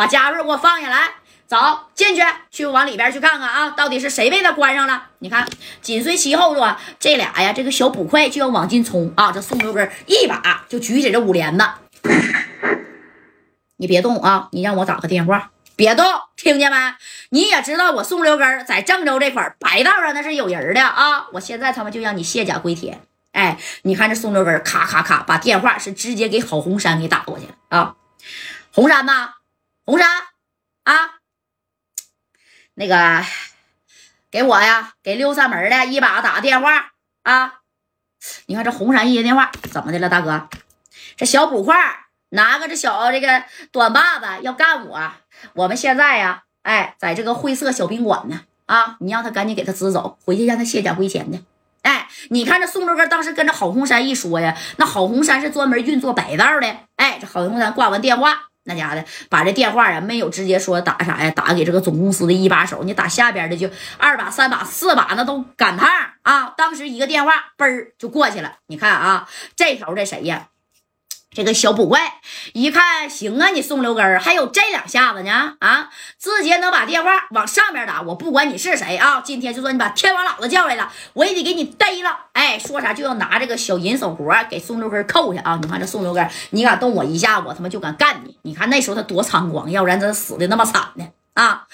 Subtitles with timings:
[0.00, 1.10] 把家伙给我放下来，
[1.46, 1.58] 走
[1.94, 5.08] 进去，去往里边去看看啊，到底是谁被他关上了？
[5.18, 5.46] 你看，
[5.82, 9.30] 紧随其后的这俩呀，这个小捕快就要往进冲啊！
[9.30, 11.68] 这宋六根一把就举起这五帘子，
[13.76, 14.48] 你别动啊！
[14.52, 16.78] 你让我打个电话，别动，听见没？
[17.28, 21.26] 你也知道我宋六根在郑州这块白道上那是有人的啊！
[21.34, 23.02] 我现在他妈就让你卸甲归田！
[23.32, 27.96] 哎，你看这宋六根咔咔咔把电话是直接给郝红山给打过去了啊！
[28.72, 29.34] 红山呐，
[29.90, 30.08] 红山
[30.84, 31.18] 啊，
[32.74, 33.24] 那个
[34.30, 36.92] 给我呀，给六扇门的一把打个电话
[37.24, 37.54] 啊！
[38.46, 40.48] 你看这红山一接电话，怎么的了，大哥？
[41.16, 41.74] 这小捕快
[42.28, 45.12] 拿个这小这个短把子要干我，
[45.54, 48.96] 我们现在呀，哎，在这个会社小宾馆呢啊！
[49.00, 51.42] 你让他赶紧给他支走，回去让他卸甲归田去。
[51.82, 56.76] 哎，你看这宋六哥当时跟着郝红山一说呀，那郝红山是专门运作白道的。
[56.94, 63.68] 哎，这郝红山挂完电话，那家的把这电话呀没有直接说打啥呀，打给这个总公司的一把手，你打下边的就
[63.98, 65.88] 二把、三把、四把，那都赶趟
[66.22, 66.54] 啊。
[66.56, 68.54] 当时一个电话嘣儿就过去了。
[68.68, 70.46] 你看啊，这头这谁呀？
[71.32, 72.14] 这个小捕快
[72.54, 75.88] 一看，行啊，你宋六根还有这两下子呢啊！
[76.18, 79.20] 直接能把电话往上面打，我不管你是谁啊！
[79.20, 82.26] 今天就算你把天王老子叫来了，我也得给你逮了！
[82.32, 85.58] 哎，说啥就要拿这个小银手镯给宋六根扣下啊！
[85.62, 88.36] 你看这宋六根，你敢动我一下，我他妈就敢干你！
[88.42, 91.68] 你看那时候他多猖狂，要不然真死的那么惨呢啊！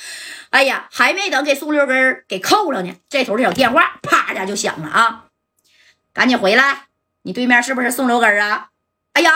[0.50, 5.24] 哎呀，还没等给宋六根给扣了呢，这头这小电话啪一下就响了啊！
[6.12, 6.88] 赶紧回来，
[7.22, 8.68] 你对面是不是宋六根啊？
[9.16, 9.30] 哎呀，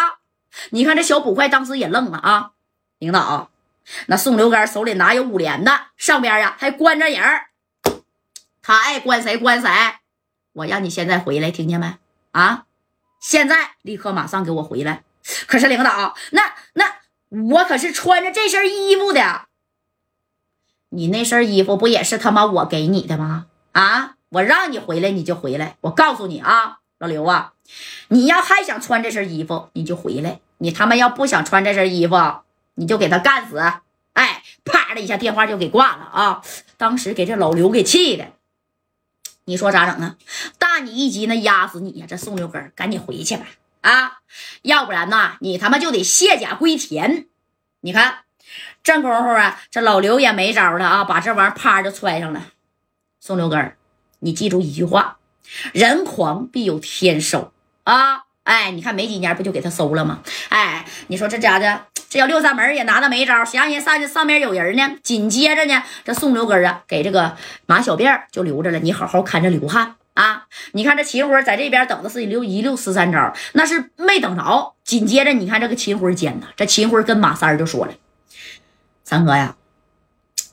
[0.73, 2.51] 你看这小捕快当时也愣了啊！
[2.99, 3.51] 领导，
[4.09, 7.19] 那宋刘干手里拿有五连的，上边呀还关着人，
[8.61, 9.71] 他爱关谁关谁。
[10.53, 11.97] 我让你现在回来，听见没？
[12.33, 12.67] 啊！
[13.23, 15.03] 现在立刻马上给我回来！
[15.47, 16.97] 可是领导，那那
[17.29, 19.47] 我可是穿着这身衣服的，
[20.91, 23.47] 你那身衣服不也是他妈我给你的吗？
[23.73, 24.17] 啊！
[24.29, 27.55] 我让你回来你就回来，我告诉你啊，老刘啊！
[28.09, 32.17] 你要还想穿这身衣服，你就回来；你他妈要不想穿这身衣服，
[32.75, 33.59] 你就给他干死！
[34.13, 36.43] 哎，啪的一下，电话就给挂了啊！
[36.77, 38.27] 当时给这老刘给气的，
[39.45, 40.17] 你说咋整啊？
[40.59, 42.07] 大你一级，那压死你呀！
[42.09, 43.47] 这宋六根，赶紧回去吧！
[43.83, 44.19] 啊，
[44.63, 47.27] 要不然呐，你他妈就得卸甲归田！
[47.83, 48.25] 你看，
[48.83, 52.49] 这功夫啊，这老刘也没招了啊，把这玩意儿啪就揣上了。
[53.21, 53.77] 宋六根，
[54.19, 55.19] 你记住一句话：
[55.73, 57.53] 人狂必有天收。
[57.85, 60.21] 啊，哎，你看没几年不就给他收了吗？
[60.49, 64.97] 哎，你说这家的这要六扇门也拿他没招，谁让人上上面有人呢？
[65.03, 67.37] 紧接着呢，这宋留根啊，给这个
[67.67, 70.47] 马小辫就留着了，你好好看着刘汉啊！
[70.73, 74.75] 你看这秦辉在这边等的是六一六十三招，那是没等着。
[74.85, 77.93] 紧接着你看这个秦辉奸呐，这秦辉跟马三就说了
[79.05, 79.55] ：“三哥呀，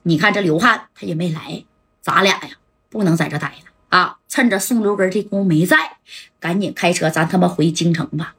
[0.04, 1.64] 你看这刘汉他也没来，
[2.02, 2.50] 咱俩呀
[2.90, 3.68] 不能在这待着。”
[3.98, 4.17] 啊！
[4.38, 5.94] 趁着宋六根这功夫没在，
[6.40, 8.36] 赶紧开车，咱他妈回京城吧！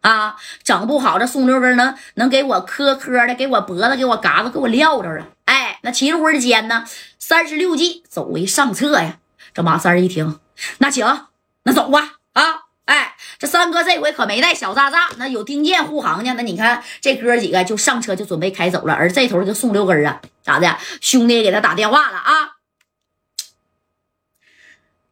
[0.00, 5.26] 啊，整不好这宋六根能能给我磕磕的，给我脖子，给我嘎子，给我撂着啊！
[5.46, 6.84] 哎，那秦辉尖呢？
[7.18, 9.18] 三十六计，走为上策呀！
[9.52, 10.38] 这马三一听，
[10.78, 11.26] 那行，
[11.64, 12.18] 那走吧！
[12.34, 12.44] 啊，
[12.84, 16.34] 哎，这三哥这回可没带小炸炸，那有丁健护航呢。
[16.36, 20.78] 那你看这哥几个就上车就准备开走了，而这头这个宋六根啊，咋的？
[21.00, 22.51] 兄弟给他打电话了啊！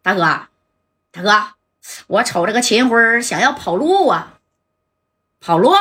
[0.03, 0.21] 大哥，
[1.13, 1.47] 大哥，
[2.07, 4.39] 我瞅这个秦辉想要跑路啊，
[5.41, 5.75] 跑路，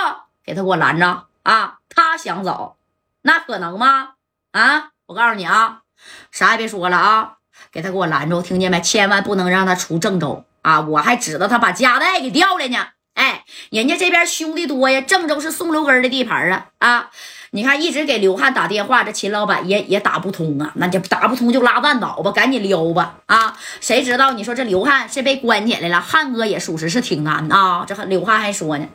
[0.44, 1.80] 给他给我拦着啊！
[1.88, 2.76] 他想走，
[3.22, 4.16] 那可能吗？
[4.52, 4.92] 啊！
[5.06, 5.84] 我告诉你啊，
[6.32, 7.38] 啥也别说了啊，
[7.72, 8.82] 给他给我拦住，听见没？
[8.82, 10.82] 千万不能让他出郑州啊！
[10.82, 12.90] 我还指着他把家带给调来呢。
[13.14, 17.12] 哎，人家这边兄弟多呀，郑州是宋留根的地盘啊啊！
[17.52, 23.58] 你看，一直给刘汉打电话，这秦老板也也打不通啊，那就打不通就拉断倒吧，赶紧撩吧啊！
[23.82, 26.00] 谁知道你说这刘汉是被关起来了？
[26.00, 27.84] 汉哥也属实是挺难啊。
[27.88, 28.86] 这刘汉还说呢，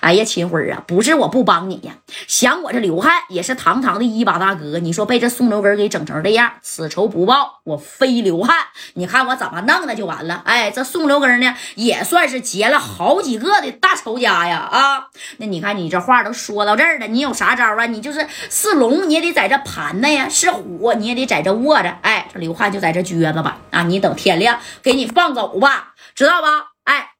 [0.00, 1.94] 哎呀，秦辉啊，不是我不帮你呀，
[2.28, 8.58] 想我这刘汉也是堂堂的一把大哥，你说被这宋留根给整成这样，此仇不报，我非刘汉，
[8.92, 10.42] 你看我怎么弄的就完了。
[10.44, 15.06] 哎，这宋留根呢，也算是结了好几个的大仇家呀啊！
[15.38, 17.86] 那你看你这话都说到这儿了，你有啥招啊？
[17.86, 18.01] 你。
[18.02, 21.96] 就是是龙，你也得在这盘着呀；是虎，你也得在这卧着。
[22.02, 23.58] 哎，这刘汉就在这撅着吧。
[23.70, 26.72] 啊，你等天亮，给你放走吧，知道吧？
[26.84, 27.12] 哎，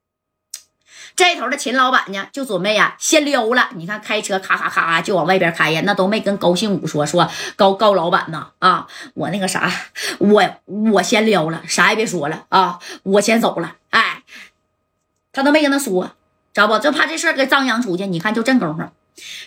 [1.15, 3.69] 这头的秦老板呢，就准备呀，先溜了。
[3.77, 8.49] 你看，开车咔咔咔就往外边开呀，那都没跟高兴武说说高高老板呢。
[8.59, 9.71] 啊，我那个啥，
[10.19, 13.77] 我我先溜了，啥也别说了啊，我先走了。
[13.91, 14.23] 哎，
[15.33, 16.13] 他都没跟他说，
[16.53, 16.79] 知道不？
[16.79, 18.07] 就怕这事儿给张扬出去。
[18.07, 18.83] 你看，就这功夫。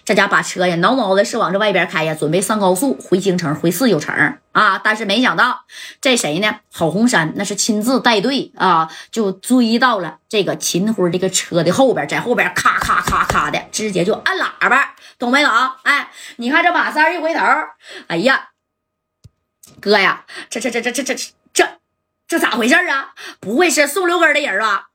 [0.05, 4.79] 这家把车呀，挠挠的是往这外边开呀，准备上高速回京城，回四九城啊！
[4.83, 5.65] 但是没想到，
[5.99, 6.59] 这谁呢？
[6.71, 15.49] 郝红山那是亲自带队啊，就追到了这个秦辉这个车的后边，在后边咔咔咔咔的，直接就按喇叭，懂没有？
[15.83, 17.41] 哎，你看这马三一回头，
[18.07, 18.49] 哎呀，
[19.81, 21.15] 哥呀，这这这这这这
[21.51, 21.79] 这
[22.27, 23.13] 这咋回事啊？
[23.39, 24.89] 不会是送刘根的人吧？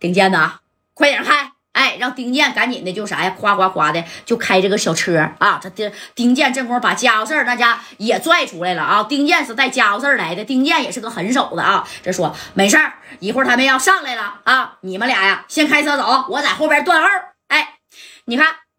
[0.00, 0.60] 丁健呐，
[0.94, 1.49] 快点开！
[1.72, 5.58] 哎，让丁健赶紧的就啥呀，夸夸夸的就开这个小车啊！
[5.62, 9.04] 这丁丁健这功夫把家伙事儿那家也拽出来了啊！
[9.04, 11.86] 丁健是带家伙事儿来的，丁健也是个狠手的啊！
[12.02, 14.78] 这说没事儿，一会儿他们要上来了啊！
[14.80, 17.08] 你们俩呀，先开车走，我在后边断后。
[17.48, 17.76] 哎，
[18.24, 18.69] 你看。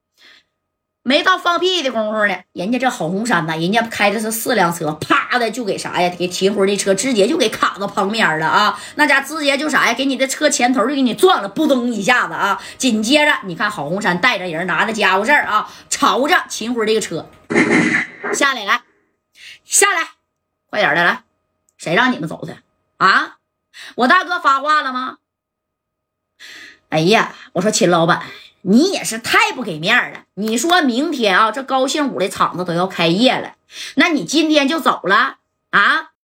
[1.03, 6.13] 没到放屁的功夫呢，人家这郝红山呢，人家开的是四辆车，啪的就给啥呀？
[6.15, 8.79] 给秦辉的车直接就给卡到旁边了啊！
[8.95, 9.93] 那家直接就啥呀？
[9.95, 12.61] 给你的车前头就给你撞了，扑通一下子啊！
[12.77, 17.27] 紧接着你看郝红山带着人拿着家伙事儿啊，朝着秦辉这个车
[18.33, 18.81] 下来，来
[19.65, 20.07] 下来，
[20.69, 21.23] 快点的来！
[21.77, 22.57] 谁让你们走的
[22.97, 23.37] 啊？
[23.95, 25.17] 我大哥发话了吗？
[26.89, 28.21] 哎呀，我说秦老板。
[28.61, 30.25] 你也是太不给面了！
[30.35, 33.53] 你说明天啊，这高兴五的厂子都要开业了，
[33.95, 35.37] 那你今天就走了
[35.71, 36.11] 啊？